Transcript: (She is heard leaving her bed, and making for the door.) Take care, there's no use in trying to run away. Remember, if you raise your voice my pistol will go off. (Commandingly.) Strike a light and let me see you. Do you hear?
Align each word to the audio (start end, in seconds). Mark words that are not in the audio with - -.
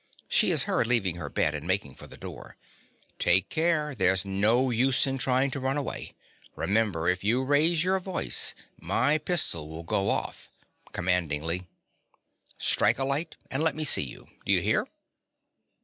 (She 0.27 0.49
is 0.49 0.63
heard 0.63 0.87
leaving 0.87 1.17
her 1.17 1.29
bed, 1.29 1.53
and 1.53 1.67
making 1.67 1.93
for 1.93 2.07
the 2.07 2.17
door.) 2.17 2.57
Take 3.19 3.49
care, 3.49 3.93
there's 3.93 4.25
no 4.25 4.71
use 4.71 5.05
in 5.05 5.19
trying 5.19 5.51
to 5.51 5.59
run 5.59 5.77
away. 5.77 6.15
Remember, 6.55 7.07
if 7.07 7.23
you 7.23 7.43
raise 7.43 7.83
your 7.83 7.99
voice 7.99 8.55
my 8.79 9.19
pistol 9.19 9.69
will 9.69 9.83
go 9.83 10.09
off. 10.09 10.49
(Commandingly.) 10.91 11.67
Strike 12.57 12.97
a 12.97 13.05
light 13.05 13.37
and 13.51 13.61
let 13.61 13.75
me 13.75 13.83
see 13.85 14.01
you. 14.03 14.27
Do 14.43 14.51
you 14.51 14.61
hear? 14.63 14.87